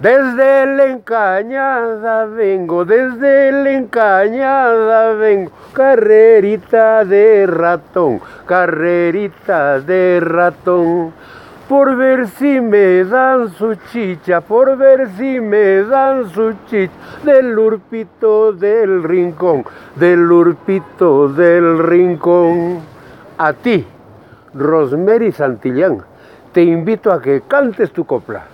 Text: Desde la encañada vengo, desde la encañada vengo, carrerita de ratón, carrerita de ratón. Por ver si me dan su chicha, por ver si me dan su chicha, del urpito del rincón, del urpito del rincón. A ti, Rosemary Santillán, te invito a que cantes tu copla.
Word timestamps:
Desde 0.00 0.66
la 0.66 0.86
encañada 0.86 2.24
vengo, 2.26 2.84
desde 2.84 3.52
la 3.52 3.70
encañada 3.70 5.12
vengo, 5.12 5.52
carrerita 5.72 7.04
de 7.04 7.46
ratón, 7.46 8.20
carrerita 8.46 9.78
de 9.80 10.18
ratón. 10.20 11.12
Por 11.68 11.96
ver 11.96 12.26
si 12.26 12.60
me 12.60 13.04
dan 13.04 13.50
su 13.50 13.76
chicha, 13.92 14.40
por 14.40 14.76
ver 14.76 15.08
si 15.16 15.40
me 15.40 15.84
dan 15.84 16.28
su 16.30 16.52
chicha, 16.66 16.92
del 17.24 17.56
urpito 17.56 18.52
del 18.52 19.04
rincón, 19.04 19.64
del 19.94 20.30
urpito 20.30 21.28
del 21.28 21.78
rincón. 21.78 22.80
A 23.38 23.52
ti, 23.52 23.86
Rosemary 24.54 25.30
Santillán, 25.30 26.02
te 26.52 26.62
invito 26.62 27.12
a 27.12 27.22
que 27.22 27.42
cantes 27.42 27.92
tu 27.92 28.04
copla. 28.04 28.44